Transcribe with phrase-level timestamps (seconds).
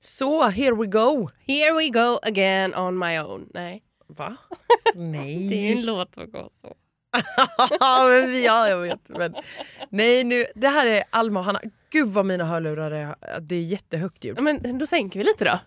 [0.00, 1.28] Så, here we go.
[1.46, 3.50] Here we go again on my own.
[3.54, 4.36] Nej, Va?
[4.94, 5.72] det är Nej.
[5.72, 6.74] en låt som går så.
[8.24, 9.08] men ja, jag vet.
[9.08, 9.34] Men,
[9.88, 11.60] nej, nu, det här är Alma och Hanna.
[11.90, 13.40] Gud vad mina hörlurar är.
[13.40, 14.38] Det är jättehögt ljud.
[14.38, 15.58] Ja, men då sänker vi lite då.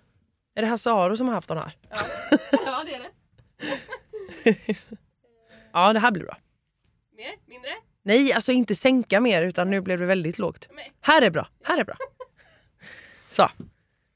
[0.56, 1.74] Är det Hasse Aro som har haft den här?
[1.90, 3.10] Ja, det är det.
[5.74, 6.38] Ja, det här blir bra.
[7.18, 7.36] Mer?
[7.46, 7.70] Mindre?
[8.04, 10.68] Nej, alltså inte sänka mer utan nu blev det väldigt lågt.
[10.76, 11.96] Men- Här är bra, här är bra.
[13.30, 13.50] Så.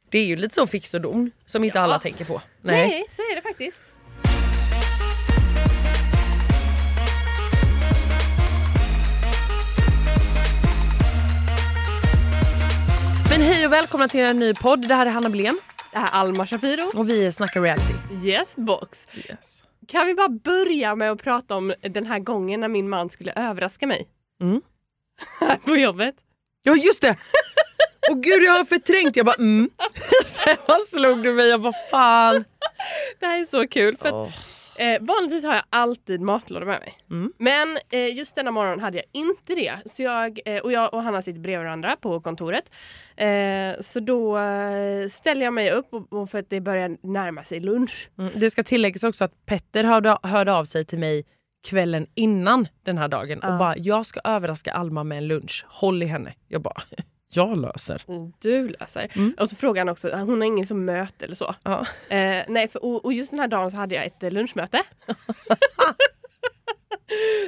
[0.10, 1.84] Det är ju lite så fix och don som inte Ja.
[1.84, 2.42] alla tänker på.
[2.62, 2.88] Nej.
[2.88, 3.06] Nej.
[3.10, 3.84] så är det faktiskt.
[13.30, 14.88] Men hej och välkomna till en ny podd.
[14.88, 15.60] Det här är Hanna Blén
[15.92, 17.00] Det här är Alma Shapiro.
[17.00, 17.94] och vi snackar reality.
[18.24, 19.08] Yes box.
[19.88, 23.32] Kan vi bara börja med att prata om den här gången när min man skulle
[23.32, 24.08] överraska mig?
[24.42, 24.62] Mm.
[25.40, 26.16] Här på jobbet.
[26.64, 27.16] Ja just det!
[28.12, 29.16] Och gud jag har förträngt.
[29.16, 29.70] Jag bara mm.
[30.26, 31.50] Sen bara slog du mig.
[31.50, 32.44] Jag bara fan.
[33.20, 33.98] Det här är så kul.
[33.98, 34.88] För att, Åh.
[34.88, 36.94] eh, vanligtvis har jag alltid matlåda med mig.
[37.12, 37.34] Mm.
[37.38, 39.74] Men eh, just denna morgon hade jag inte det.
[39.86, 42.64] Så jag, eh, och jag och Hanna sitter bredvid varandra på kontoret.
[43.18, 47.44] Eh, så då eh, ställer jag mig upp och, och för att det börjar närma
[47.44, 48.10] sig lunch.
[48.20, 48.32] Mm.
[48.36, 51.26] Det ska tilläggas också att Petter hörde, hörde av sig till mig
[51.68, 53.58] kvällen innan den här dagen och Ja.
[53.58, 55.66] bara jag ska överraska Alma med en lunch.
[55.68, 56.34] Håll i henne.
[56.48, 56.82] Jag bara
[57.30, 58.02] jag löser.
[58.40, 59.12] Du löser.
[59.16, 59.36] Mm.
[59.40, 61.56] Och så frågar han också, hon har ingen som möte eller så.
[61.64, 61.86] Ja.
[62.10, 64.84] Eh, nej, för, och, och just den här dagen så hade jag ett eh, lunchmöte.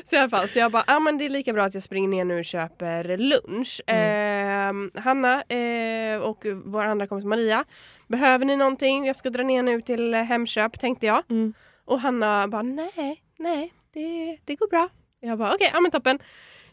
[0.06, 1.84] så i alla fall, så jag bara, ah, men det är lika bra att jag
[1.84, 3.82] springer ner nu och köper lunch.
[3.88, 4.92] Mm.
[4.96, 7.66] Eh, Hanna eh, och vår andra kompis Maria,
[8.08, 9.06] behöver ni någonting?
[9.06, 11.24] Jag ska dra ner nu till Hemköp tänkte jag.
[11.30, 11.54] Mm.
[11.86, 14.90] Och Hanna bara, nej, nej, det, det går bra.
[15.20, 16.20] Jag bara, okej, ja men toppen.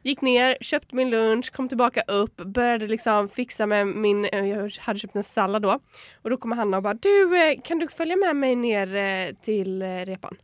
[0.07, 4.73] Gick ner, köpte min lunch, kom tillbaka upp, började liksom fixa med min, eh, jag
[4.79, 5.81] hade köpt en sallad då.
[6.23, 9.35] Och då kommer Hanna och bara, du eh, kan du följa med mig ner eh,
[9.35, 10.37] till repan?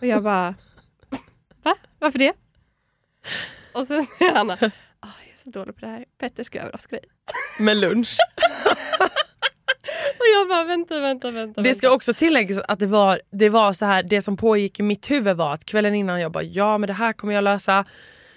[0.00, 0.54] Och jag bara,
[1.62, 1.76] va?
[1.98, 2.32] Varför det?
[3.72, 4.58] Och sen säger Hanna, ah,
[5.00, 7.04] jag är så dålig på det här, Petter ska överraska dig.
[7.58, 8.16] Med lunch.
[10.18, 11.62] Och jag bara, vänta, vänta, vänta.
[11.62, 11.94] Det ska vänta.
[11.96, 15.36] också tilläggas att det var, det var så här, det som pågick i mitt huvud
[15.36, 17.84] var att kvällen innan jag bara ja men det här kommer jag lösa.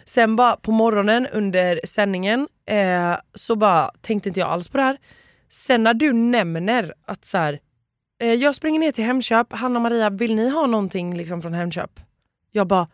[0.08, 4.84] Sen bara på morgonen under sändningen eh, så bara tänkte inte jag alls på det
[4.84, 4.98] här.
[5.50, 7.60] Sen när du nämner att så här,
[8.20, 11.54] eh, jag springer ner till Hemköp, Hanna och Maria vill ni ha någonting liksom från
[11.54, 12.00] Hemköp?
[12.52, 12.88] Jag bara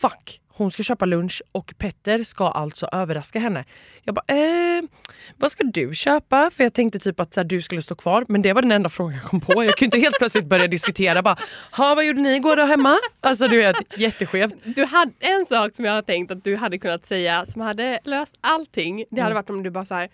[0.00, 3.64] fuck, hon ska köpa lunch och Petter ska alltså överraska henne.
[4.04, 4.82] Jag bara, eh,
[5.36, 6.50] vad ska du köpa?
[6.50, 8.88] För jag tänkte typ att här, du skulle stå kvar, men det var den enda
[8.88, 9.64] frågan jag kom på.
[9.64, 11.22] Jag kunde inte helt plötsligt börja diskutera.
[11.22, 11.36] Bara,
[11.76, 12.96] ha, vad gjorde ni igår då hemma?
[13.20, 14.54] Alltså du vet, jätteskevt.
[14.64, 17.98] Du hade en sak som jag har tänkt att du hade kunnat säga som hade
[18.04, 19.04] löst allting.
[19.10, 19.42] Det hade Mm.
[19.42, 20.08] varit om du bara så här.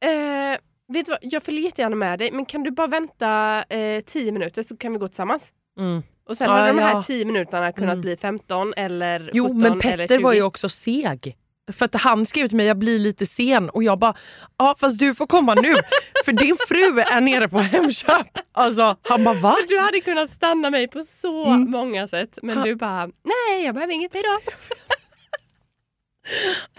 [0.00, 0.58] Eh,
[0.92, 4.32] vet du vad, jag följer jättegärna med dig men kan du bara vänta eh, 10
[4.32, 5.52] minuter så kan vi gå tillsammans?
[5.78, 6.02] Mm.
[6.28, 7.02] Och sen Ja, hade de här ja.
[7.02, 8.00] 10 minuterna kunnat Mm.
[8.00, 9.96] bli 15 eller 17 Jo, men eller 20.
[9.96, 11.36] Petter var ju också seg.
[11.72, 14.14] För att han skrev till mig jag blir lite sen och jag bara
[14.58, 15.74] ja fast du får komma nu
[16.24, 18.26] för din fru är nere på Hemköp.
[18.52, 19.56] Alltså han bara va?
[19.68, 21.70] Du hade kunnat stanna mig på så Mm.
[21.70, 24.40] många sätt men Ha- du bara nej jag behöver inget idag.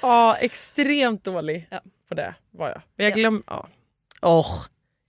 [0.01, 1.79] Ja extremt dålig Ja.
[2.09, 2.81] på det var jag.
[2.95, 3.15] Men jag Ja.
[3.15, 3.67] glömde, ja.
[4.21, 4.55] Åh,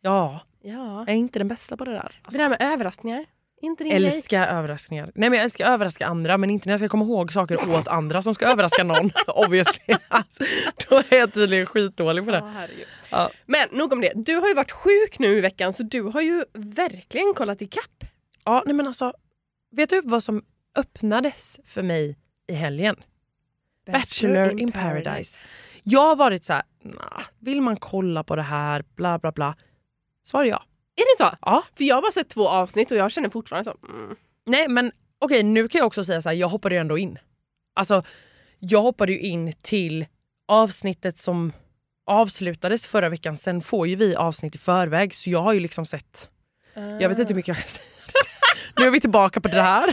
[0.01, 0.41] ja.
[0.63, 0.99] Ja.
[1.07, 2.01] Jag är inte den bästa på det där.
[2.25, 3.25] Alltså, Det där med överraskningar,
[3.61, 4.07] inte din grej.
[4.07, 5.13] älskar överraskningar.
[5.15, 7.89] Nej men jag älskar överraska andra men inte när jag ska komma ihåg saker åt
[7.89, 9.11] andra som ska överraska någon.
[9.27, 9.95] Obviously.
[10.09, 10.45] Alltså,
[10.89, 12.45] då är jag tydligen skitdålig på det.
[12.55, 12.87] Herregud.
[13.11, 13.31] Ja.
[13.47, 14.13] Men nog om det.
[14.15, 18.05] Du har ju varit sjuk nu i veckan så du har ju verkligen kollat ikapp.
[18.45, 19.13] Ja, nej men alltså,
[19.71, 20.43] vet du vad som
[20.77, 22.17] öppnades för mig
[22.49, 22.97] i helgen?
[23.93, 25.41] Bachelor, in, paradise.
[25.83, 29.57] Jag har varit så här, nah, vill man kolla på det här, bla bla bla.
[30.25, 30.63] Svar ja.
[30.99, 31.37] Är det så?
[31.41, 31.65] Ja.
[31.77, 33.77] För jag har bara sett två avsnitt och jag känner fortfarande så.
[33.89, 34.17] Mm.
[34.47, 37.19] Nej men okej, nu kan jag också säga så här, jag hoppade ju ändå in.
[37.75, 38.03] Alltså,
[38.59, 40.07] jag hoppade ju in till
[40.49, 41.53] avsnittet som
[42.07, 43.37] avslutades förra veckan.
[43.37, 46.31] Sen får ju vi avsnitt i förväg så jag har ju liksom sett,
[46.75, 47.85] jag vet inte hur mycket jag kan säga.
[48.79, 49.91] Nu är vi tillbaka på det här.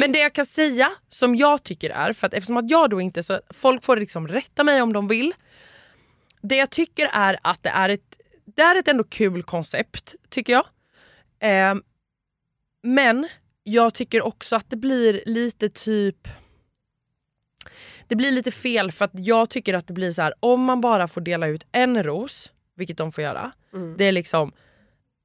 [0.00, 3.00] Men det jag kan säga som jag tycker är, för att eftersom att jag då
[3.00, 5.34] inte så folk får liksom rätta mig om de vill.
[6.42, 8.16] Det jag tycker är att det är ett,
[8.54, 10.66] det är ett ändå kul koncept tycker jag.
[11.38, 11.74] Eh,
[12.82, 13.28] men
[13.62, 16.28] jag tycker också att det blir lite typ
[18.08, 20.80] det blir lite fel för att jag tycker att det blir så här om man
[20.80, 23.52] bara får dela ut en ros, vilket de får göra.
[23.72, 23.96] Mm.
[23.96, 24.52] Det är liksom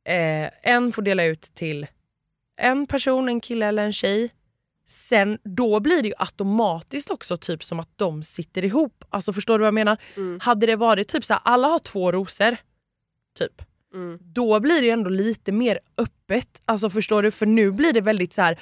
[0.08, 1.88] eh, en får dela ut till
[2.58, 4.30] en person, en kille eller en tjej.
[4.86, 9.04] Sen då blir det ju automatiskt också typ som att de sitter ihop.
[9.10, 9.98] Alltså förstår du vad jag menar?
[10.18, 10.40] Mm.
[10.42, 12.58] Hade det varit typ så här, alla har två rosor.
[13.38, 13.62] Typ.
[13.94, 14.18] Mm.
[14.22, 16.62] Då blir det ändå lite mer öppet.
[16.66, 17.32] Alltså förstår du?
[17.32, 18.60] För nu blir det väldigt så här.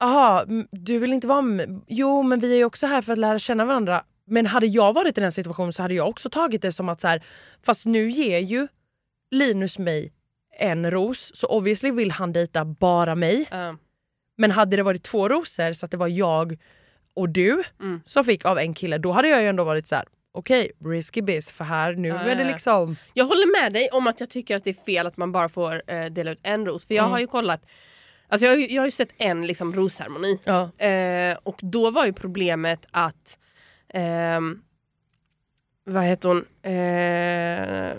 [0.00, 3.18] Aha, du vill inte vara med Jo men vi är ju också här för att
[3.18, 4.04] lära känna varandra.
[4.26, 7.00] Men hade jag varit i den situationen så hade jag också tagit det som att
[7.00, 7.22] så här,
[7.62, 8.68] fast nu ger ju
[9.30, 10.12] Linus mig
[10.58, 13.46] en ros så obviously vill han dejta bara mig.
[13.50, 13.76] Ja.
[14.36, 16.58] Men hade det varit två rosor så att det var jag
[17.14, 18.00] och du Mm.
[18.04, 20.04] som fick av en kille då hade jag ju ändå varit så här.
[20.32, 22.48] Okej risky biz för här nu Ja, är det ja.
[22.48, 22.96] liksom...
[23.14, 25.48] Jag håller med dig om att jag tycker att det är fel att man bara
[25.48, 26.86] får eh, dela ut en ros.
[26.86, 27.12] För jag Mm.
[27.12, 27.66] har ju kollat,
[28.28, 30.38] alltså jag, har ju- jag har ju sett en liksom, rosceremoni.
[30.44, 30.70] Ja.
[30.86, 33.38] Eh, och då var ju problemet att
[33.88, 34.62] ehm,
[35.84, 36.44] vad heter hon?
[36.62, 37.96] Eh,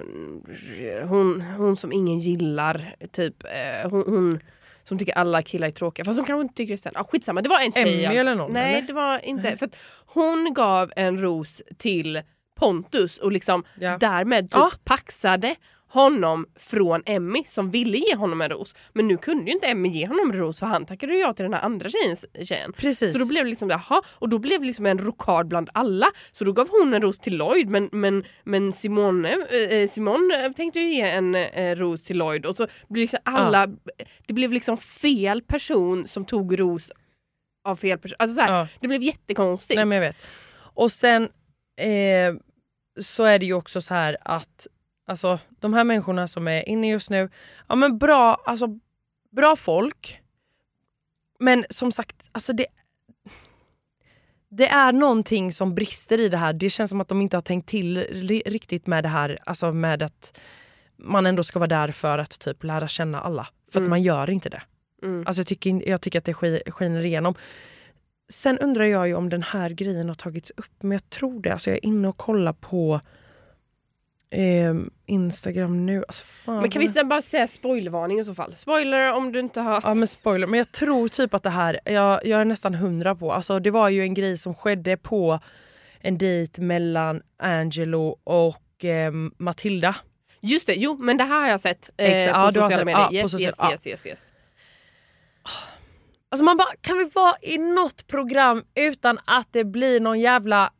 [1.07, 1.41] hon?
[1.41, 3.43] Hon som ingen gillar, typ.
[3.43, 4.39] Eh, hon, hon
[4.89, 6.05] som tycker alla killar är tråkiga.
[6.05, 6.93] Fast hon kanske inte tycker det sen.
[6.95, 8.05] Ah, skitsamma, det var en tjej.
[8.05, 8.51] Emmy eller någon?
[8.53, 8.87] Nej eller?
[8.87, 9.57] det var inte.
[9.57, 9.75] För att
[10.05, 12.21] hon gav en ros till
[12.59, 13.97] Pontus och liksom Ja.
[13.99, 14.71] därmed typ Ja.
[14.83, 15.55] paxade
[15.89, 18.75] honom från Emmy som ville ge honom en ros.
[18.93, 21.33] Men nu kunde ju inte Emmy ge honom en ros för han tackade ju ja
[21.33, 22.73] till den här andra tjejens, tjejen.
[22.73, 23.13] Precis.
[23.13, 26.07] Så då blev det liksom jaha, och då blev det liksom en rokad bland alla.
[26.31, 29.37] Så då gav hon en ros till Lloyd men, men, men Simone,
[29.69, 33.19] eh, Simone eh, tänkte ju ge en eh, ros till Lloyd och så blev liksom
[33.25, 33.67] alla,
[34.27, 36.91] det blev liksom fel person som tog ros
[37.63, 38.15] av fel person.
[38.19, 38.67] Alltså så här, Ja.
[38.79, 39.75] Det blev jättekonstigt.
[39.75, 40.17] Nej men jag vet.
[40.73, 41.23] Och sen
[41.81, 42.33] eh,
[43.01, 44.67] så är det ju också så här att
[45.09, 47.29] alltså, de här människorna som är inne just nu,
[47.67, 48.67] ja men bra, alltså,
[49.31, 50.21] bra folk.
[51.39, 52.65] Men som sagt, alltså det,
[54.49, 56.53] det är någonting som brister i det här.
[56.53, 59.73] Det känns som att de inte har tänkt till ri- riktigt med det här, alltså
[59.73, 60.39] med att
[60.97, 63.47] man ändå ska vara där för att typ lära känna alla.
[63.71, 63.87] För Mm.
[63.87, 64.61] att man gör inte det.
[65.03, 65.23] Mm.
[65.27, 67.35] Alltså jag, tycker, jag tycker att det sk- skiner igenom.
[68.29, 71.53] Sen undrar jag ju om den här grejen har tagits upp, men jag tror det.
[71.53, 73.01] Alltså jag är inne och kollar på
[74.31, 74.73] eh,
[75.05, 76.03] Instagram nu.
[76.07, 78.55] Alltså fan, Men kan vi bara säga spoilervarning i så fall?
[78.55, 79.81] Spoiler om du inte har...
[79.83, 83.15] Ja men spoiler, men jag tror typ att det här, jag, jag är nästan hundra
[83.15, 85.39] på, alltså det var ju en grej som skedde på
[85.99, 89.95] en dejt mellan Angelo och eh, Matilda.
[90.41, 92.69] Just det, jo men det här har jag sett eh, Exakt, på ja, du har
[92.69, 93.03] sociala sett- medier.
[93.03, 93.71] ja, på yes, social- yes, ja.
[93.71, 94.25] yes, yes, yes.
[96.31, 100.73] Alltså man bara, kan vi vara i något program utan att det blir någon jävla,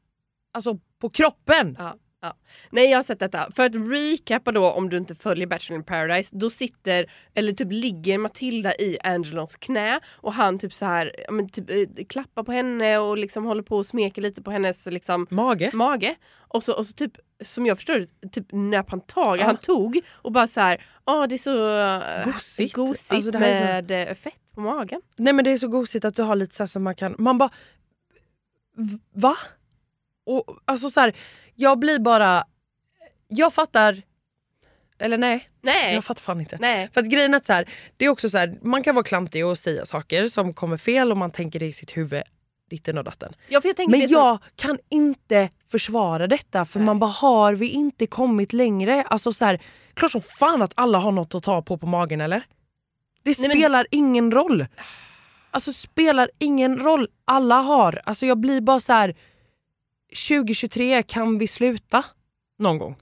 [0.53, 1.75] alltså på kroppen?
[1.79, 2.33] Ja, ja.
[2.69, 3.51] Nej jag har sett detta.
[3.55, 6.35] För att recapa då om du inte följer Bachelor in paradise.
[6.37, 11.49] Då sitter, eller typ ligger Matilda i Angelos knä och han typ så här, men
[11.49, 15.27] typ, eh, klappar på henne och liksom håller på och smeker lite på hennes liksom,
[15.29, 15.71] Mage?
[15.73, 16.15] mage.
[16.51, 17.11] Och så, och så typ,
[17.43, 19.45] som jag förstår typ nöp han tag, Ja.
[19.45, 22.73] han tog och bara så här, ja det är så eh, Gosigt.
[22.75, 25.01] gosigt Alltså, är så- med eh, fett på magen.
[25.15, 27.37] Nej men det är så gosigt att du har lite så som man kan, man
[27.37, 27.49] bara
[29.13, 29.37] va?
[30.29, 31.13] Och, alltså så här,
[31.55, 32.43] jag blir bara,
[33.27, 34.01] jag fattar,
[34.99, 36.57] eller nej, Nej, jag fattar fan inte.
[36.61, 36.89] nej.
[36.93, 39.45] För att grejen är så här, det är också så här, man kan vara klantig
[39.45, 42.23] och säga saker som kommer fel och man tänker det i sitt huvud,
[42.69, 43.33] ditten och datten.
[43.47, 46.85] Ja, jag Men jag kan inte försvara detta för Nej.
[46.85, 49.03] man bara har vi inte kommit längre?
[49.03, 49.61] Alltså så här,
[49.93, 52.39] klart som fan att alla har något att ta på på magen eller?
[53.23, 54.65] Det Nej, men- spelar ingen roll.
[55.51, 57.07] Alltså spelar ingen roll.
[57.25, 58.01] Alla har.
[58.05, 59.15] Alltså jag blir bara så här
[60.27, 62.05] 2023 kan vi sluta
[62.59, 62.99] någon gång med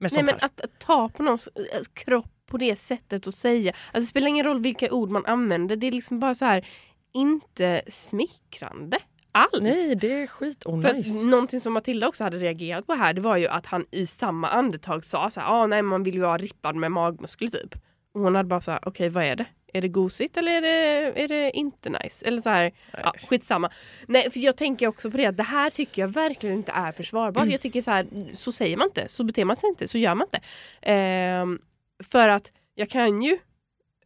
[0.00, 0.46] Nej sånt men här.
[0.46, 4.28] att, att ta på någons eh, kropp på det sättet och säga, alltså det spelar
[4.28, 6.66] ingen roll vilka ord man använder, det är liksom bara så här
[7.14, 8.98] inte smickrande
[9.32, 9.60] alls.
[9.60, 11.20] Nej det är För skitonajs.
[11.20, 14.06] att någonting som Matilda också hade reagerat på här det var ju att han i
[14.06, 17.74] samma andetag sa så här, ah, nej man vill ju vara rippad med magmuskler typ.
[18.14, 19.46] Och hon hade bara så här, okej vad är det?
[19.72, 22.26] Är det gosigt eller är det, är det inte nice?
[22.26, 23.70] Eller så här, ja, skitsamma.
[24.06, 26.92] Nej för jag tänker också på det, att det här tycker jag verkligen inte är
[26.92, 27.48] försvarbart.
[27.48, 30.14] Jag tycker så här, så säger man inte, så beter man sig inte, så gör
[30.14, 30.40] man inte.
[30.82, 31.58] Ehm,
[32.04, 33.38] för att jag kan ju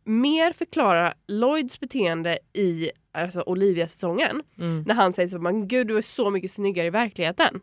[0.04, 4.82] mer förklara Lloyds beteende i alltså Olivia-säsongen Mm.
[4.86, 7.60] när han säger så men gud du är så mycket snyggare i verkligheten.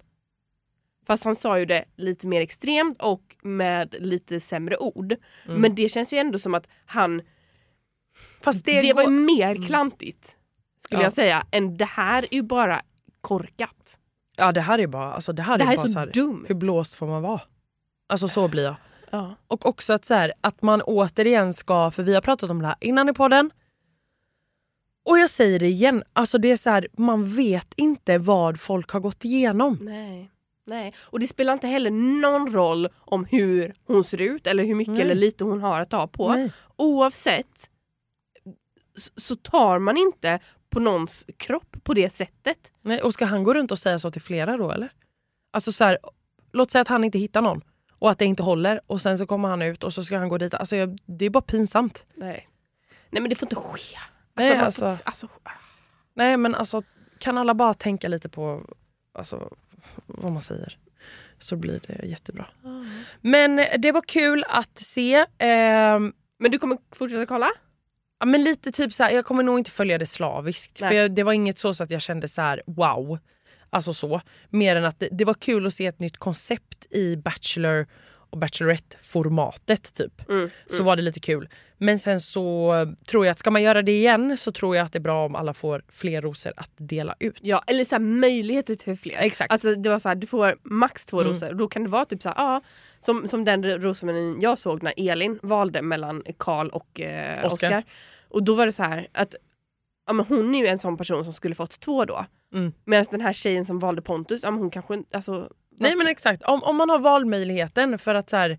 [1.07, 5.15] Fast han sa ju det lite mer extremt och med lite sämre ord.
[5.45, 5.61] Mm.
[5.61, 7.21] Men det känns ju ändå som att han,
[8.41, 10.35] Fast det, det, var ju mer klantigt
[10.79, 11.05] skulle Ja.
[11.05, 12.81] jag säga än det här är ju bara
[13.21, 13.99] korkat.
[14.35, 15.99] Ja det här är bara, alltså, det här Det här är är bara så så
[15.99, 16.45] här, dumt.
[16.47, 17.41] hur blåst får man vara?
[18.07, 18.75] Alltså så blir jag.
[19.09, 19.35] Ja.
[19.47, 22.67] Och också att, så här, att man återigen ska, för vi har pratat om det
[22.67, 23.51] här innan i podden.
[25.05, 28.89] Och jag säger det igen, alltså det är så här, man vet inte vad folk
[28.91, 29.77] har gått igenom.
[29.81, 30.29] Nej.
[30.65, 30.93] Nej.
[31.01, 31.91] Och det spelar inte heller
[32.21, 35.01] någon roll om hur hon ser ut eller hur mycket Nej.
[35.01, 36.31] eller lite hon har att ta på.
[36.33, 36.51] Nej.
[36.75, 37.69] Oavsett
[39.15, 42.71] så tar man inte på någons kropp på det sättet.
[42.81, 44.91] Nej, och ska han gå runt och säga så till flera då eller?
[45.51, 45.97] Alltså så här,
[46.51, 47.61] låt säga att han inte hittar någon.
[47.99, 50.29] Och att det inte håller och sen så kommer han ut och så ska han
[50.29, 50.53] gå dit.
[50.53, 52.05] Alltså jag, det är bara pinsamt.
[52.15, 52.49] Nej.
[53.09, 53.97] Nej men det får inte ske.
[54.33, 55.27] Nej, man får alltså- inte- alltså,
[56.13, 56.81] Nej men alltså
[57.19, 58.63] kan alla bara tänka lite på
[59.13, 59.55] alltså,
[60.05, 60.77] vad man säger.
[61.39, 62.45] Så blir det jättebra.
[63.21, 65.25] Men det var kul att se.
[65.37, 67.49] Ehm, Men du kommer fortsätta kolla?
[68.23, 70.81] Ja, men lite typ så här, jag kommer nog inte följa det slaviskt.
[70.81, 70.89] Nej.
[70.89, 73.19] För jag, det var inget så, så att jag kände så här: wow.
[73.69, 74.21] Alltså så.
[74.49, 77.87] Mer än att det, det var kul att se ett nytt koncept i Bachelor
[78.33, 80.29] och Bachelorette-formatet typ.
[80.29, 80.49] Mm.
[80.67, 81.49] Så var det lite kul.
[81.77, 82.73] Men sen så
[83.07, 85.25] tror jag att ska man göra det igen så tror jag att det är bra
[85.25, 87.37] om alla får fler rosor att dela ut.
[87.41, 89.17] Ja, eller så här, möjligheter till fler.
[89.19, 89.51] Exakt.
[89.51, 91.33] Alltså, det var så här, du får max två Mm.
[91.33, 91.53] rosor.
[91.53, 92.61] Då kan det vara typ så här, ja,
[92.99, 97.47] som, som den rosceremonin jag såg när Elin valde mellan Karl och eh, Oscar.
[97.67, 97.83] Oscar.
[98.29, 99.35] Och då var det så här att
[100.07, 102.25] ja, men hon är ju en sån person som skulle fått två då.
[102.53, 102.73] Mm.
[102.85, 106.43] Medan den här tjejen som valde Pontus, ja, men hon kanske alltså, Nej men exakt,
[106.43, 108.57] om, om man har valmöjligheten för att så här,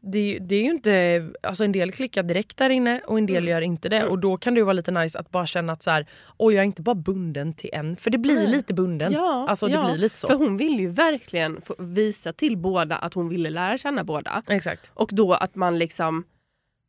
[0.00, 3.36] det, det är ju inte, alltså en del klickar direkt där inne och en del
[3.36, 3.48] Mm.
[3.50, 4.10] gör inte det Mm.
[4.10, 6.06] och då kan det ju vara lite nice att bara känna att så här,
[6.36, 8.46] oj jag är inte bara bunden till en, för det blir Nej.
[8.46, 9.12] lite bunden.
[9.12, 10.26] Ja, alltså ja, det blir lite så.
[10.26, 14.42] För hon ville ju verkligen visa till båda att hon ville lära känna båda.
[14.48, 14.90] Exakt.
[14.94, 16.24] Och då att man liksom...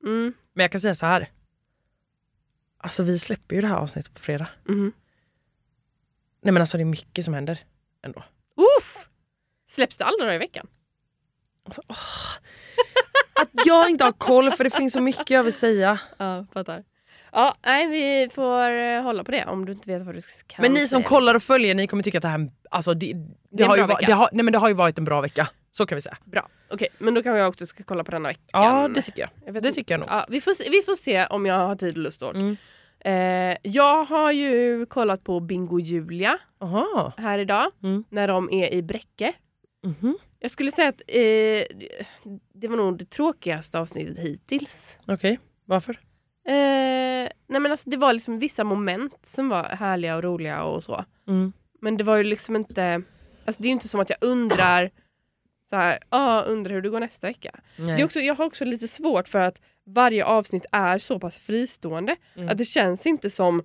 [0.06, 1.28] Mm, Men jag kan säga så här.
[2.78, 4.48] Alltså vi släpper ju det här avsnittet på fredag.
[4.68, 4.92] mhm.
[6.42, 7.60] Nej men alltså det är mycket som händer
[8.04, 8.24] ändå.
[8.80, 9.08] Uff!
[9.76, 10.68] Släpps det alla dagar i veckan?
[11.66, 11.96] Alltså, åh.
[13.42, 16.00] Att jag inte har koll för det finns så mycket jag vill säga.
[16.18, 16.84] Ja, fattar.
[17.32, 20.62] Ja, nej, vi får eh, hålla på det om du inte vet vad du kan
[20.62, 21.08] Men ni som säga.
[21.10, 23.84] kollar och följer ni kommer tycka att det här alltså det, det, Det har, ju
[23.86, 25.48] va, det, har, nej, men det har ju varit en bra vecka.
[25.72, 26.18] Så kan vi säga.
[26.26, 26.88] Bra, okej.
[26.98, 28.44] Men då kanske jag också ska kolla på denna veckan.
[28.52, 29.30] Ja det tycker jag.
[29.46, 29.72] Jag Det inte.
[29.72, 30.10] tycker jag nog.
[30.10, 32.30] Ja, vi, får, se- vi får se om jag har tid och lust då.
[32.30, 32.58] Mm.
[33.00, 37.14] Eh, jag har ju kollat på Bingo Julia Aha.
[37.18, 38.04] här idag Mm.
[38.10, 39.34] när de är i Bräcke.
[39.86, 40.18] Mhm.
[40.40, 41.64] Jag skulle säga att eh,
[42.54, 44.98] det var nog det tråkigaste avsnittet hittills.
[45.08, 46.00] Okej, varför?
[46.48, 50.84] Eh, nej men alltså, det var liksom vissa moment som var härliga och roliga och
[50.84, 51.06] så.
[51.28, 51.54] Mm.
[51.82, 53.02] Men det var ju liksom inte...
[53.46, 54.92] Alltså det är ju inte som att jag undrar
[55.70, 57.60] så här, ah, undrar hur det går nästa vecka.
[57.78, 57.96] Nej.
[57.96, 61.38] Det är också, jag har också lite svårt för att varje avsnitt är så pass
[61.38, 62.50] fristående Mm.
[62.50, 63.64] att det känns inte som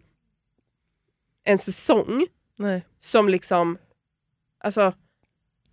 [1.44, 2.86] en säsong Nej.
[3.00, 3.78] som liksom...
[4.58, 4.92] Alltså,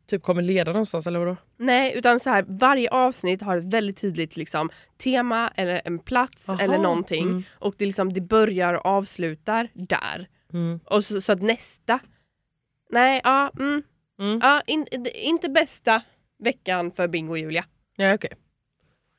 [0.07, 1.37] Typ kommer leda någonstans eller vadå?
[1.57, 6.49] nej, utan så här, varje avsnitt har ett väldigt tydligt liksom, tema eller en plats
[6.49, 6.59] Aha.
[6.61, 7.23] eller någonting.
[7.23, 7.43] Mm.
[7.59, 10.27] Och det, liksom, det börjar och avslutar där.
[10.53, 10.79] Mm.
[10.85, 11.99] Och så, så att nästa...
[12.89, 13.83] Nej, ja, mm,
[14.19, 14.39] Mm.
[14.43, 14.85] ja in,
[15.23, 16.01] inte bästa
[16.39, 17.65] veckan för Bingo och Julia.
[17.95, 18.31] Ja, okej.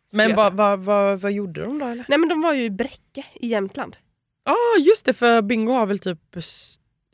[0.06, 2.04] skulle Men vad vad vad vad gjorde de då eller?
[2.08, 3.96] Nej men de var ju i Bräcke i Jämtland.
[4.44, 6.36] Ja ah, just det för Bingo har väl typ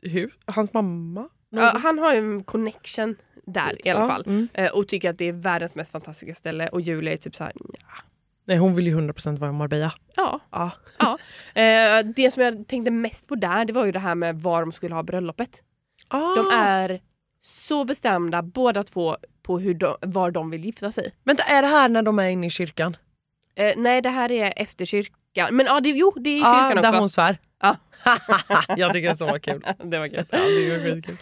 [0.01, 0.33] hur?
[0.45, 1.29] Hans mamma?
[1.49, 3.15] Ja, han har ju en connection
[3.45, 4.23] där i alla Ja, fall.
[4.27, 4.47] Mm.
[4.53, 7.43] Eh, och tycker att det är världens mest fantastiska ställe och Julia är typ så
[7.43, 7.87] här, ja.
[8.47, 9.93] Nej hon vill ju 100% vara i Marbella.
[10.15, 10.39] ja.
[10.51, 11.17] Ja.
[11.61, 14.61] Eh, det som jag tänkte mest på där det var ju det här med var
[14.61, 15.63] de skulle ha bröllopet.
[16.07, 16.35] Ah.
[16.35, 16.99] De är
[17.41, 21.13] så bestämda båda två på hur de, var de vill gifta sig.
[21.23, 22.97] Vänta är det här när de är inne i kyrkan?
[23.55, 25.15] Eh, nej det här är efter kyrkan.
[25.51, 26.99] Men ja, det, jo det är i kyrkan där också.
[26.99, 27.37] hon svär.
[27.61, 27.75] Ja.
[28.77, 29.61] jag tycker det är så kul.
[29.83, 30.25] det var kul.
[30.29, 31.17] Ja, det är skitkul.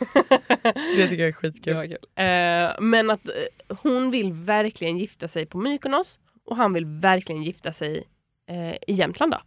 [0.98, 1.75] Det tycker jag är Det skitkul.
[1.75, 1.98] var kul.
[2.15, 7.43] Eh, men att eh, hon vill verkligen gifta sig på Mykonos och han vill verkligen
[7.43, 8.03] gifta sig
[8.50, 9.32] eh, i Jämtland.
[9.32, 9.38] Då.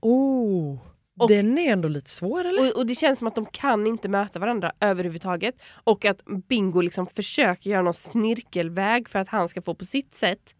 [0.00, 0.78] Oh,
[1.18, 2.70] Och- den är ändå lite svår eller?
[2.72, 5.54] Och, och det känns som att de kan inte möta varandra överhuvudtaget.
[5.84, 10.14] Och att Bingo liksom försöker göra någon snirkelväg för att han ska få på sitt
[10.14, 10.54] sätt.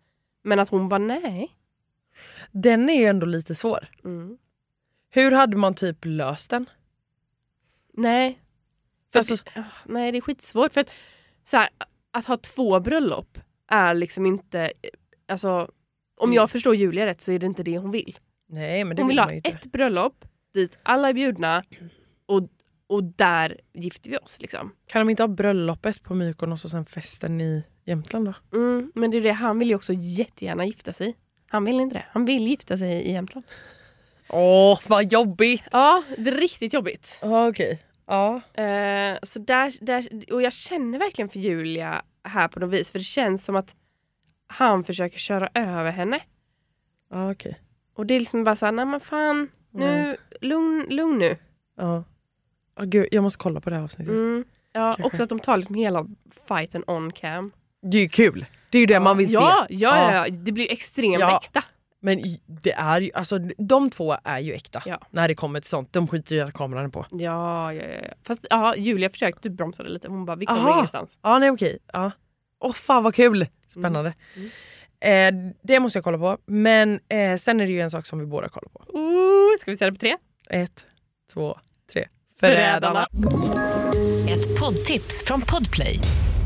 [0.44, 1.54] Men att hon bara nej.
[2.52, 3.88] Den är ju ändå lite svår.
[4.04, 4.38] Mm.
[5.10, 6.66] Hur hade man typ löst den?
[7.94, 8.40] Nej.
[9.12, 10.72] För Alltså- att, ah, nej, det är skitsvårt.
[10.72, 10.90] För att,
[11.44, 11.68] så här,
[12.10, 14.72] att ha två bröllop är liksom inte...
[15.28, 15.70] Alltså,
[16.20, 16.34] om Mm.
[16.34, 18.18] jag förstår Julia rätt så är det inte det hon vill.
[18.48, 19.50] Nej men det Hon vill vill ha inte.
[19.50, 21.64] ett bröllop dit alla är bjudna
[22.26, 22.48] och,
[22.86, 24.40] och där gifter vi oss.
[24.40, 24.72] Liksom.
[24.86, 28.58] Kan de inte ha bröllopet på Mykonos och sen festen i Jämtland då?
[28.58, 31.16] Mm, men det är det, han vill ju också jättegärna gifta sig.
[31.48, 32.04] Han vill inte det.
[32.12, 33.46] Han vill gifta sig i Jämtland.
[34.28, 35.64] Åh vad jobbigt!
[35.72, 37.18] Ja, det är riktigt jobbigt.
[37.22, 37.82] Ja okej.
[38.06, 38.34] Ja.
[38.62, 42.90] Eh, så där, där, och jag känner verkligen för Julia här på något vis.
[42.90, 43.74] För det känns som att
[44.46, 46.20] han försöker köra över henne.
[47.10, 47.58] Ja okej.
[47.94, 51.36] Och det är liksom bara såhär, nej men fan, nu, lugn, lugn nu.
[51.76, 52.04] Ja.
[52.76, 54.14] Oh, gud, jag måste kolla på det här avsnittet.
[54.14, 54.44] Mm.
[54.72, 55.02] Ja, Kanske.
[55.02, 56.06] också att de tar liksom hela
[56.48, 57.52] fighten on cam.
[57.82, 58.46] Det är ju kul.
[58.70, 59.74] Det är ju det man vill ja, se.
[59.74, 60.12] Ja, Ja.
[60.12, 61.40] ja, ja, det blir extremt Ja.
[61.44, 61.62] äkta.
[62.00, 64.82] Men det är ju, alltså de två är ju äkta.
[64.86, 65.00] Ja.
[65.10, 65.92] När det kommer till sånt.
[65.92, 67.06] De skiter ju att kameran är på.
[67.10, 68.08] Ja, ja, ja.
[68.22, 70.08] Fast ja, Julia försökte bromsa det lite.
[70.08, 70.74] Hon bara, vi kommer Aha.
[70.74, 71.18] ingenstans.
[71.22, 71.78] Ja nej okej.
[71.92, 72.10] Ja.
[72.60, 73.46] Åh fan vad kul!
[73.68, 74.14] Spännande.
[75.00, 75.32] Eh,
[75.62, 76.38] det måste jag kolla på.
[76.46, 78.84] Men eh, sen är det ju en sak som vi båda kollar på.
[78.88, 80.16] Ooh, ska vi säga det på tre?
[80.50, 80.86] Ett,
[81.32, 81.58] två,
[81.92, 82.08] tre.
[82.40, 83.06] Förrädarna.
[84.30, 86.00] Ett poddtips från Podplay.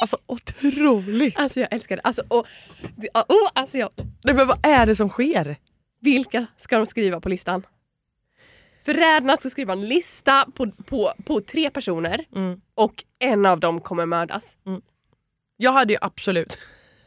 [0.00, 1.38] Alltså otroligt!
[1.38, 2.02] Alltså jag älskar det.
[2.02, 2.46] Alltså, och,
[3.14, 3.90] oh, alltså jag,
[4.24, 5.56] Nej, men vad är det som sker?
[6.00, 7.66] vilka ska de skriva på listan?
[8.84, 12.60] Förrädarna ska skriva en lista på, på, på tre personer Mm.
[12.74, 14.56] och en av dem kommer mördas.
[15.56, 16.58] Jag hade ju absolut...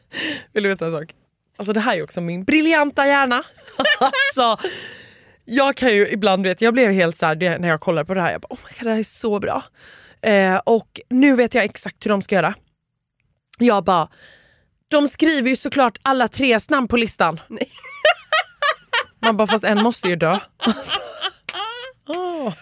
[0.53, 1.15] Vill du veta en sak?
[1.57, 3.43] Alltså det här är också min briljanta hjärna.
[3.99, 4.69] alltså,
[5.45, 8.13] jag kan ju ibland, vet, jag blev helt så här, det, när jag kollade på
[8.13, 9.63] det här, jag bara oh my God, det här är så bra.
[10.21, 12.55] Eh, och nu vet jag exakt hur de ska göra.
[13.65, 14.09] Jag bara,
[14.87, 17.39] de skriver ju såklart alla tres namn på listan.
[17.47, 17.71] Nej.
[19.19, 20.39] Man bara, fast en måste ju dö.
[20.57, 20.99] Alltså.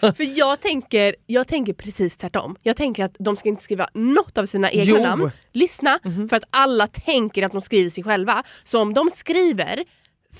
[0.00, 2.56] För jag tänker, jag tänker precis tvärtom.
[2.62, 5.02] Jag tänker att de ska inte skriva något av sina egna Jo.
[5.02, 5.30] Namn.
[5.52, 5.98] Lyssna,
[6.30, 8.42] för att alla tänker att de skriver sig själva.
[8.64, 9.84] Så om de skriver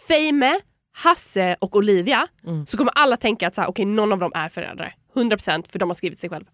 [0.09, 0.61] Feime,
[0.93, 2.67] Hasse och Olivia Mm.
[2.67, 4.93] så kommer alla tänka att så här, okej, någon av dem är förrädare.
[5.14, 6.50] 100% för de har skrivit sig själva.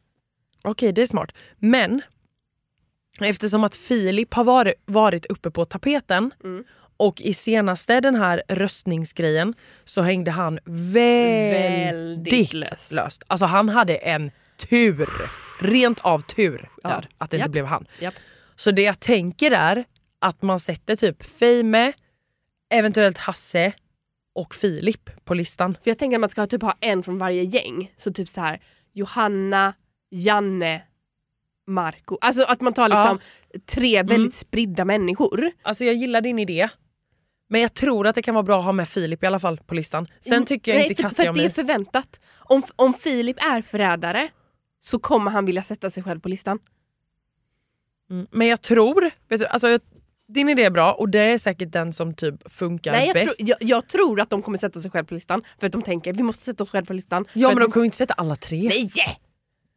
[0.65, 1.33] Okej, det är smart.
[1.59, 2.03] Men
[3.25, 6.65] eftersom att Filip har varit, varit uppe på tapeten Mm.
[6.97, 9.55] och i senaste den här röstningsgrejen
[9.85, 11.55] så hängde han väldigt,
[12.35, 12.93] Väldigt lös.
[12.93, 13.23] löst.
[13.27, 15.09] Alltså han hade en tur.
[15.61, 16.89] Rent av tur Ja.
[16.89, 17.53] där, att det inte Japp.
[17.53, 17.87] blev han.
[18.01, 18.15] Japp.
[18.57, 19.85] Så det jag tänker är
[20.19, 21.93] att man sätter typ Feime,
[22.71, 23.73] eventuellt Hasse
[24.35, 25.77] och Filip på listan.
[25.83, 27.93] För jag tänker att man ska typ ha en från varje gäng.
[27.97, 28.61] Så typ så här
[28.93, 29.75] Johanna,
[30.11, 30.83] Janne,
[31.67, 32.19] Marco.
[32.21, 33.19] Alltså att man tar liksom
[33.67, 34.07] tre Mm.
[34.07, 35.51] väldigt spridda människor.
[35.63, 36.69] Alltså jag gillar din idé.
[37.49, 39.59] Men jag tror att det kan vara bra att ha med Filip i alla fall
[39.67, 40.07] på listan.
[40.21, 40.83] Sen tycker jag Mm.
[40.83, 42.21] Nej, inte för, Katja för det är förväntat.
[42.39, 44.29] Om, om Filip är förrädare
[44.81, 46.59] så kommer han vilja sätta sig själv på listan.
[48.11, 48.27] Mm.
[48.31, 49.81] Men jag tror, vet du, alltså, jag-
[50.29, 53.25] din idé är bra och det är säkert den som typ funkar Nej, jag, tro,
[53.27, 53.37] bäst.
[53.41, 56.13] jag, jag tror att de kommer sätta sig själv på listan för att de tänker
[56.13, 57.25] vi måste sätta oss själv på listan.
[57.33, 58.69] ja men att de kommer ju inte sätta alla tre.
[58.69, 58.89] Nej!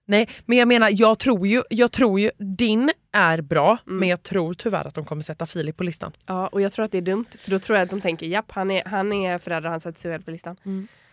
[0.10, 4.00] Nej men jag menar jag tror ju, jag tror ju din är bra Mm.
[4.00, 6.12] men jag tror tyvärr att de kommer sätta Filip på listan.
[6.26, 8.26] Ja, och jag tror att det är dumt för då tror jag att de tänker
[8.28, 10.56] japp han är, han är förrädare, han sätter sig själv på listan.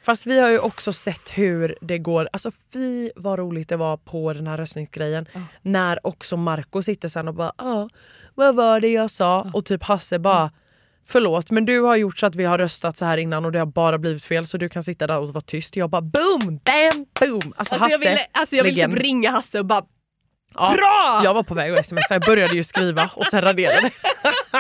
[0.03, 3.97] Fast vi har ju också sett hur det går, alltså fy vad roligt det var
[3.97, 5.27] på den här röstningsgrejen.
[5.63, 7.89] När också Marco sitter sen och bara ah,
[8.35, 9.51] vad var det jag sa?
[9.55, 10.51] Och typ Hasse bara
[11.07, 13.59] förlåt men du har gjort så att vi har röstat så här innan och det
[13.59, 15.77] har bara blivit fel så du kan sitta där och vara tyst.
[15.77, 17.37] Jag bara boom, bam, boom.
[17.37, 19.85] Alltså, Alltså, Hasse, jag ville, alltså jag ville typ ringa Hasse och bara
[20.55, 21.21] Ja, bra!
[21.25, 23.91] Jag var på väg att smsa, jag började ju skriva och sen raderade.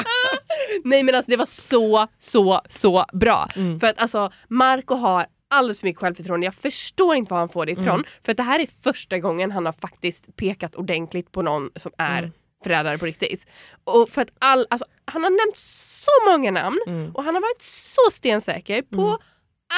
[0.84, 3.48] Nej men alltså det var så, så, så bra.
[3.56, 3.80] Mm.
[3.80, 6.44] För att alltså Marco har alldeles för mycket självförtroende.
[6.46, 7.88] Jag förstår inte var han får det ifrån.
[7.88, 8.04] Mm.
[8.24, 11.92] För att det här är första gången han har faktiskt pekat ordentligt på någon som
[11.98, 12.32] är Mm.
[12.64, 13.46] Förrädare på riktigt.
[13.84, 17.14] Och för att all, alltså, han har nämnt så många namn Mm.
[17.14, 19.18] och han har varit så stensäker på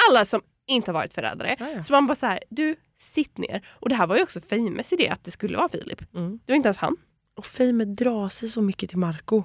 [0.09, 1.55] alla som inte har varit förrädare.
[1.59, 1.83] Ja, ja.
[1.83, 3.67] Så man bara så här, du sitt ner.
[3.71, 6.15] Och det här var ju också Feimes idé att det skulle vara Filip.
[6.15, 6.39] Mm.
[6.45, 6.95] Det var inte ens han.
[7.37, 9.43] Och Fame drar sig så mycket till Marco.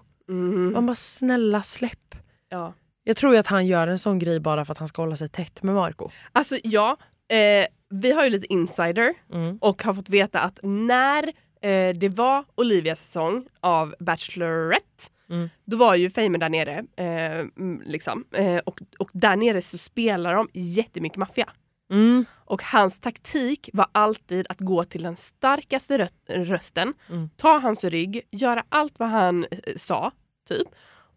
[0.72, 2.14] Man bara snälla släpp.
[2.48, 2.74] Ja.
[3.04, 5.16] Jag tror ju att han gör en sån grej bara för att han ska hålla
[5.16, 6.10] sig tätt med Marco.
[6.32, 6.96] Alltså ja,
[7.28, 9.58] eh, vi har ju lite insider Mm.
[9.60, 11.32] och har fått veta att när
[11.64, 15.50] eh, det var Olivias säsong av Bachelorette Mm.
[15.64, 16.85] då var ju Fame där nere.
[16.96, 18.24] Eh, mm, liksom.
[18.33, 21.48] eh, och, och där nere så spelar de jättemycket maffia.
[21.92, 22.24] Mm.
[22.35, 27.31] Och hans taktik var alltid att gå till den starkaste rö- rösten, Mm.
[27.37, 30.12] ta hans rygg, göra allt vad han eh, sa,
[30.48, 30.68] typ.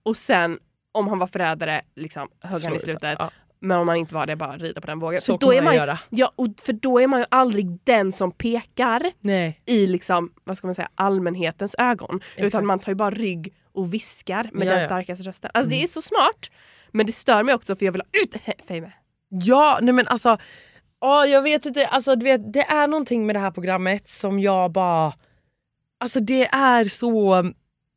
[0.03, 0.59] Och sen
[0.91, 3.15] om han var förrädare, liksom, högg han i slutet.
[3.19, 3.31] Ja.
[3.59, 5.21] Men om han inte var det, bara rida på den vågen.
[5.21, 5.99] Så För kan då är man man, ju- göra.
[6.09, 9.61] Ja, och för då är man ju aldrig den som pekar Nej.
[9.65, 12.15] i liksom, vad ska man säga, allmänhetens ögon.
[12.15, 12.39] Exakt.
[12.47, 14.85] Utan man tar ju bara rygg och viskar med Ja, den ja.
[14.85, 15.51] starkaste rösten.
[15.53, 15.79] Alltså Mm.
[15.79, 16.51] det är så smart.
[16.91, 18.35] Men det stör mig också för jag vill ha ut
[18.67, 18.91] Fame.
[19.29, 20.37] Ja, nej men alltså.
[21.01, 24.39] åh, jag vet inte, alltså, du vet, det är någonting med det här programmet som
[24.39, 25.13] jag bara...
[25.99, 27.45] Alltså det är så...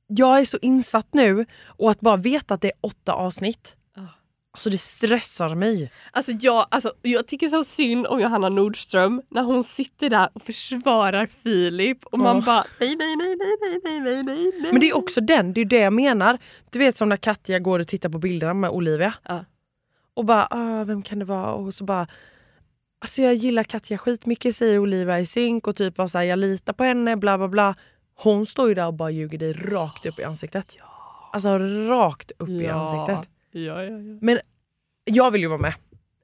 [0.06, 3.76] Jag är så insatt nu och att bara veta att det är åtta avsnitt.
[4.52, 5.92] Alltså det stressar mig.
[6.12, 10.42] Alltså jag, alltså jag tycker så synd om Johanna Nordström när hon sitter där och
[10.42, 12.44] försvarar Filip och man oh.
[12.44, 14.72] bara nej, nej, nej, nej, nej, nej, nej, nej.
[14.72, 16.38] Men det är också den, det är det jag menar.
[16.70, 19.14] Du vet som när Katja går och tittar på bilderna med Olivia.
[19.30, 19.40] Uh.
[20.14, 21.52] Och bara, ah, vem kan det vara?
[21.52, 22.06] Och så bara,
[22.98, 26.72] alltså jag gillar Katja skitmycket säger Olivia i synk och typ bara såhär, jag litar
[26.72, 27.74] på henne, bla bla bla.
[28.14, 30.74] Hon står ju där och bara ljuger dig rakt upp i ansiktet.
[30.78, 30.84] Ja.
[31.32, 31.58] Alltså
[31.88, 32.62] rakt upp ja.
[32.62, 33.30] i ansiktet.
[33.52, 34.18] Ja, ja, ja.
[34.20, 34.40] Men
[35.04, 35.74] jag vill ju vara med.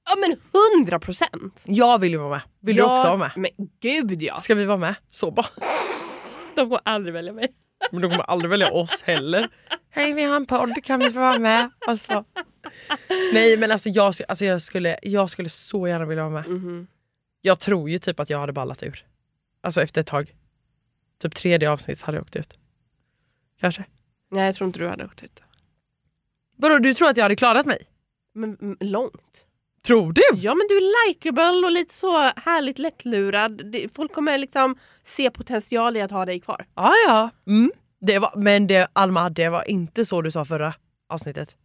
[0.04, 1.62] ja men hundra procent!
[1.66, 2.40] Jag vill ju vara med.
[2.60, 3.30] Vill du också vara med?
[3.36, 4.36] Men gud ja!
[4.36, 4.94] Ska vi vara med?
[5.10, 5.46] Så bara.
[6.54, 7.48] De kommer aldrig välja mig.
[7.92, 9.48] Men de kommer aldrig välja oss heller.
[9.90, 11.70] Hej vi har en podd, kan vi få vara med?
[11.86, 12.24] Alltså.
[13.32, 16.48] Nej men alltså, jag, alltså jag, skulle, jag skulle så gärna vilja vara med.
[16.48, 16.86] Mhm.
[17.40, 19.04] Jag tror ju typ att jag hade ballat ur.
[19.60, 20.34] Alltså efter ett tag.
[21.22, 22.58] Typ tredje avsnitt hade jag åkt ut.
[23.60, 23.84] Kanske.
[24.30, 25.40] Nej jag tror inte du hade åkt ut.
[26.56, 27.78] Vadå du tror att jag hade klarat mig?
[28.34, 29.46] Men mm, långt.
[29.86, 30.22] Tror du?
[30.34, 33.72] Ja men du är likeable och lite så härligt lättlurad.
[33.72, 36.66] Det- Folk kommer liksom se potential i att ha dig kvar.
[36.74, 37.30] Ja ja.
[37.46, 37.72] Mm.
[38.00, 40.74] Det var, men det, Alma det var inte så du sa förra
[41.08, 41.56] avsnittet.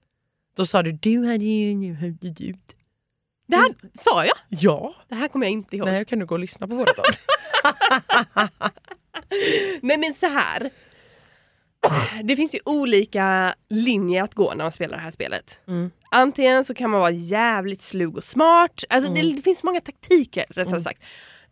[0.55, 2.75] Då sa du du hade ju nu höjt ut.
[3.47, 4.35] Det här sa jag.
[4.49, 4.93] Ja.
[5.09, 5.87] Det här kommer jag inte ihåg.
[5.87, 7.27] Nej jag kan du gå och lyssna på vårat avsnitt.
[9.81, 10.69] Nej men så här.
[12.23, 15.59] Det finns ju olika linjer att gå när man spelar det här spelet.
[15.67, 15.91] Mm.
[16.11, 18.83] Antingen så kan man vara jävligt slug och smart.
[18.89, 21.03] Alltså det, det finns många taktiker rättare sagt.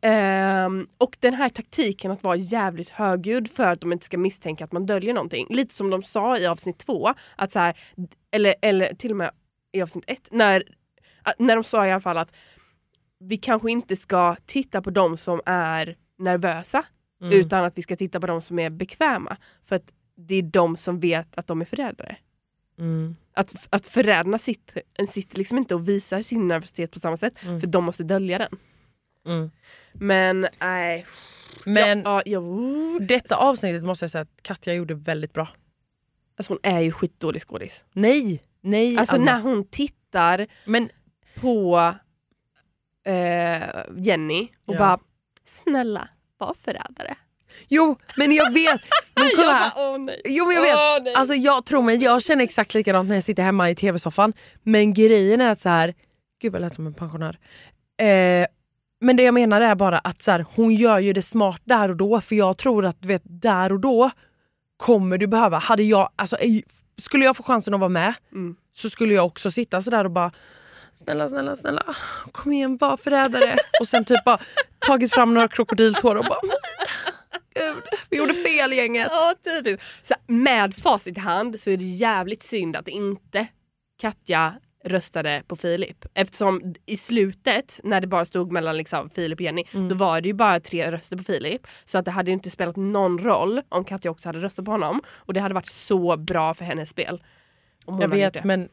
[0.02, 4.64] Ehm, och den här taktiken att vara jävligt högljudd för att de inte ska misstänka
[4.64, 5.48] att man döljer någonting.
[5.50, 7.78] Lite som de sa i avsnitt två, att så här,
[8.32, 9.32] eller, eller till och med
[9.72, 10.64] i avsnitt ett, när,
[11.38, 12.36] när de sa i alla fall att
[13.20, 16.86] vi kanske inte ska titta på de som är nervösa
[17.22, 17.40] Mm.
[17.40, 19.38] utan att vi ska titta på de som är bekväma.
[19.62, 19.92] För att
[20.28, 22.18] det är de som vet att de är förrädare.
[22.80, 23.16] Mm.
[23.34, 27.60] Att, att förrädarna sitter, sitter liksom inte och visar sin nervositet på samma sätt Mm.
[27.60, 28.58] för de måste dölja den.
[29.26, 29.52] Mm.
[29.94, 31.06] Men nej.
[31.66, 33.00] Men ja, ja, ja.
[33.02, 35.48] detta avsnittet måste jag säga att Katja gjorde väldigt bra.
[36.38, 37.84] Alltså hon är ju skitdålig skådis.
[37.94, 39.26] Nej, nej Alltså Alma.
[39.26, 40.90] när hon tittar Men
[41.36, 41.78] på
[43.04, 43.64] eh,
[43.98, 45.00] Jenny och bara
[45.46, 47.18] snälla var förrädare.
[47.68, 48.82] Jo, men jag vet.
[49.16, 49.98] Men kolla här.
[49.98, 50.22] nej.
[50.26, 50.62] Jo men jag
[51.04, 51.16] vet.
[51.16, 54.34] Alltså jag tror mig, jag känner exakt likadant när jag sitter hemma i tv-soffan.
[54.64, 55.94] Men grejen är att så här,
[56.42, 57.38] gud vad jag lät som en pensionär.
[58.02, 58.48] Eh,
[59.02, 61.90] men det jag menar är bara att så här, hon gör ju det smart där
[61.90, 62.22] och då.
[62.22, 64.12] För jag tror att du vet, där och då
[64.78, 66.64] kommer du behöva, hade jag, alltså, ej,
[66.98, 68.56] skulle jag få chansen att vara med Mm.
[68.74, 70.32] så skulle jag också sitta sådär och bara
[70.96, 71.84] Snälla, snälla, snälla,
[72.32, 73.56] kom igen, var förrädare.
[73.82, 74.38] Och sen typ bara
[74.80, 76.40] tagit fram några krokodiltår och bara
[77.56, 79.08] Gud, vi gjorde fel gänget.
[79.12, 80.08] Ja, typiskt.
[80.08, 83.48] Så med facit i hand så är det jävligt synd att inte
[84.02, 84.54] Katja
[84.86, 86.06] röstade på Filip.
[86.14, 90.28] Eftersom i slutet, när det bara stod mellan liksom Filip och Jenny, då var det
[90.28, 91.68] ju bara tre röster på Filip.
[91.86, 94.72] Så att det hade ju inte spelat någon roll om Katja också hade röstat på
[94.72, 95.02] honom.
[95.08, 97.24] Och det hade varit så bra för hennes spel.
[97.86, 98.70] Jag vet men,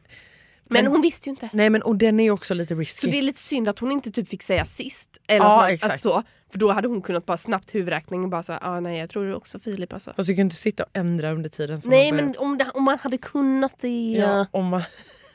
[0.69, 1.49] Men hon visste ju inte.
[1.53, 3.09] nej men och den är också lite Så risky.
[3.11, 5.17] det är lite synd att hon inte typ fick säga sist.
[5.27, 5.91] Eller Ja, man, exakt.
[5.91, 8.99] Alltså så, för då hade hon kunnat bara snabbt huvudräkning och bara säga ah, nej
[8.99, 10.13] jag tror det också Filip alltså.
[10.15, 11.81] Fast du kan inte sitta och ändra under tiden.
[11.81, 14.11] Som Nej men om, det, om man hade kunnat det.
[14.11, 14.83] Ja, om man...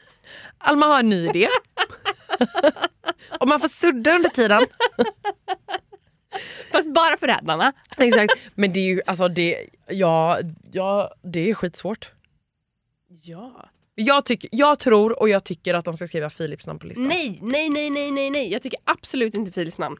[0.59, 1.49] Alma har en ny idé.
[3.41, 4.67] om man får sudda under tiden.
[6.73, 7.73] Fast bara förrädarna.
[7.99, 8.33] Exakt.
[8.55, 10.39] Men det är ju alltså det, ja,
[10.73, 12.11] ja, det är skitsvårt.
[13.23, 13.69] Ja.
[13.95, 17.07] Jag, tycker, jag tror och jag tycker att de ska skriva Philips namn på listan.
[17.09, 18.53] Nej, nej, nej, nej, nej, nej.
[18.53, 19.97] Jag tycker absolut inte Filips namn.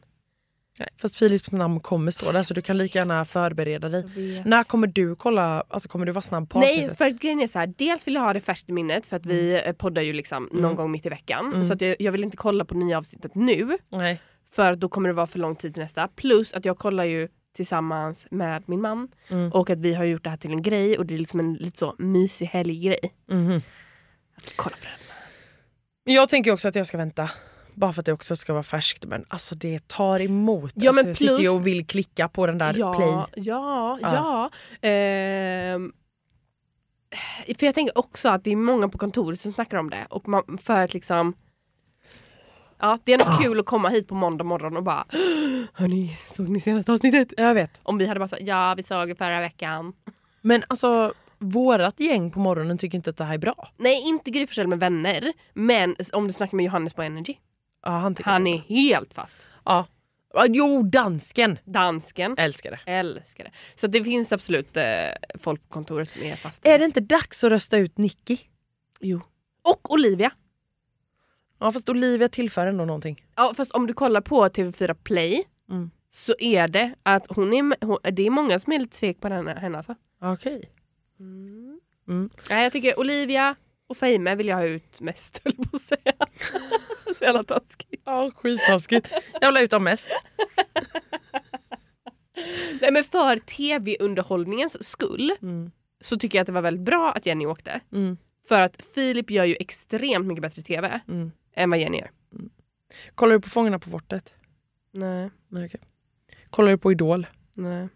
[0.79, 4.03] Nej, Fast Philips namn kommer stå där så du kan lika gärna förbereda dig.
[4.45, 6.97] När kommer du kolla, alltså kommer du vara snabb på Nej, avsnittet?
[6.97, 7.67] för att grejen är så här.
[7.77, 9.65] Dels vill jag ha det färskt i minnet för att vi Mm.
[9.65, 11.45] eh, poddar ju liksom någon gång mitt i veckan.
[11.53, 11.63] Mm.
[11.65, 13.77] Så att jag, jag vill inte kolla på nya avsnittet nu.
[13.89, 14.19] Nej.
[14.51, 16.07] För då kommer det vara för lång tid till nästa.
[16.07, 19.07] Plus att jag kollar ju tillsammans med min man.
[19.29, 19.51] Mm.
[19.51, 21.53] Och att vi har gjort det här till en grej och det är liksom en
[21.53, 23.13] lite så mysig helggrej.
[23.27, 23.61] Mhm.
[24.35, 24.93] Att kolla för den.
[26.05, 27.29] Men Jag tänker också att jag ska vänta.
[27.73, 29.05] Bara för att det också ska vara färskt.
[29.05, 30.71] Men alltså det tar emot.
[30.75, 33.43] Ja, alltså, men jag sitter ju plus- och vill klicka på den där ja, play.
[33.45, 34.49] Ja, Ja.
[34.81, 34.87] ja.
[34.87, 35.93] Ehm,
[37.59, 40.07] för jag tänker också att det är många på kontoret som snackar om det.
[40.09, 41.33] Och man, för att liksom...
[42.83, 45.05] Ja, det är nog kul att komma hit på måndag morgon och bara
[45.73, 47.33] Hörni, såg ni senaste avsnittet?
[47.37, 47.79] Jag vet.
[47.83, 49.93] Om vi hade bara sagt ja, vi såg det förra veckan.
[50.41, 53.69] Men alltså vårat gäng på morgonen tycker inte att det här är bra.
[53.77, 55.33] Nej, inte Gry Forssell med vänner.
[55.53, 57.35] Men om du snackar med Johannes på Energy.
[57.85, 59.37] Ja, han tycker Han är helt fast.
[59.65, 59.85] Ja.
[60.47, 61.57] Jo, dansken.
[61.65, 62.35] Dansken.
[62.37, 62.91] Älskar det.
[62.91, 63.51] Älskar det.
[63.75, 64.83] Så det finns absolut eh,
[65.39, 66.69] folk på kontoret som är fasta.
[66.69, 68.37] Är det inte dags att rösta ut Nicky?
[68.99, 69.21] Jo.
[69.61, 70.31] Och Olivia.
[71.63, 73.25] Ja fast Olivia tillför ändå någonting.
[73.35, 75.91] Ja, fast om du kollar på TV4 Play Mm.
[76.09, 79.27] så är det att hon är, hon, det är många som är lite tvek på
[79.27, 79.95] henne, henne alltså.
[80.21, 80.63] Okej.
[81.19, 82.29] Mm.
[82.49, 83.55] Nej, jag tycker Olivia
[83.87, 86.13] och Fame vill jag ha ut mest, höll jag på att säga.
[87.19, 88.01] Så jävla taskigt.
[88.05, 89.09] Ja skittaskigt.
[89.41, 90.07] Jag vill ha ut dem mest.
[92.81, 95.71] Nej men för tv-underhållningens skull Mm.
[96.01, 97.79] så tycker jag att det var väldigt bra att Jenny åkte.
[98.43, 98.47] Mm.
[98.47, 101.31] För att Filip gör ju extremt mycket bättre tv Mm.
[101.53, 102.11] än vad Jenny gör.
[103.15, 104.33] Kollar du på Fångarna på fortet?
[104.91, 105.81] Nej, Nej, okej.
[106.49, 107.27] Kollar du på Idol?
[107.53, 107.87] nej.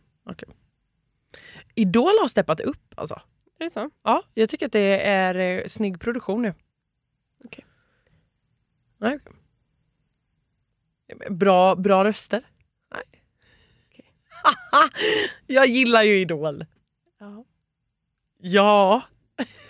[1.75, 3.21] Idol har steppat upp alltså.
[3.59, 3.89] Är det så?
[4.03, 6.53] Ja, jag tycker att det är eh, snygg produktion nu.
[7.45, 7.65] Okej.
[8.97, 9.33] Nej, okej.
[11.29, 12.43] Bra, bra röster.
[12.91, 13.03] Nej.
[13.91, 14.13] Okej.
[15.47, 16.65] jag gillar ju Idol.
[17.19, 17.45] Ja.
[18.37, 19.01] Ja.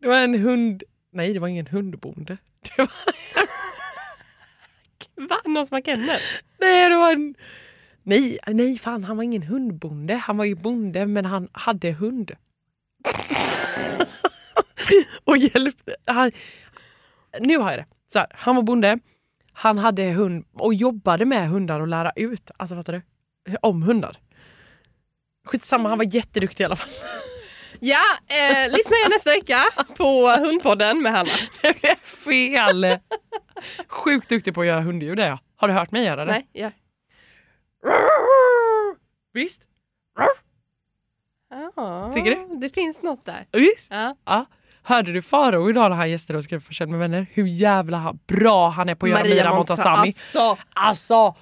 [0.00, 0.82] det var en hund...
[1.12, 2.36] Nej, det var ingen hundbonde.
[2.76, 2.88] Det var,
[5.28, 5.36] Va?
[5.44, 6.20] Någon som har kennel?
[6.60, 7.34] nej, det var en...
[8.02, 10.14] Nej, nej, fan han var ingen hundbonde.
[10.14, 12.32] Han var ju bonde men han hade hund.
[15.24, 15.96] och hjälpte.
[16.04, 16.32] Han,
[17.40, 17.86] nu har jag det.
[18.06, 18.98] Så här, han var bonde,
[19.52, 22.50] han hade hund och jobbade med hundar och lära ut.
[22.56, 23.02] Alltså fattar du?
[23.60, 24.16] Om hundar.
[25.46, 26.92] Skitsamma, han var jätteduktig i alla fall.
[27.80, 29.64] Ja, eh, lyssna igen nästa vecka
[29.96, 31.30] på Hundpodden med Hanna.
[31.62, 32.98] Det blev fel!
[33.88, 35.38] Sjukt duktig på att göra hundljud är jag.
[35.56, 36.32] Har du hört mig göra det?
[36.32, 36.70] Nej, ja.
[39.32, 39.60] Visst?
[41.76, 42.56] Ja, Tycker du?
[42.56, 43.46] Det finns något där.
[43.52, 43.90] Visst?
[43.90, 44.16] Ja.
[44.24, 44.46] Ja.
[44.82, 47.26] Hörde du Farao idag när han gästade och skrev För med vänner?
[47.32, 50.08] Hur jävla bra han är på att göra Mira Montazami.
[50.08, 51.34] Alltså, Alltså,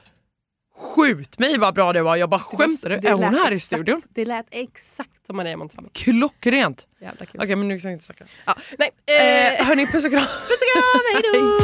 [0.77, 2.17] skjut mig vad bra det var.
[2.17, 2.97] Jag bara det var- skämtar du?
[2.97, 4.03] det Är hon här i exakt- studion?
[4.09, 5.89] Det lät exakt som Maria Montazami.
[5.95, 6.87] Klockrent!
[7.01, 7.41] Jävla kul.
[7.43, 8.25] Okej men nu ska jag inte snacka.
[8.45, 10.23] Ja, nej, Eh, eh, hörni, puss och kram.
[10.23, 11.59] puss och kram, hejdå!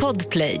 [0.00, 0.60] Podplay.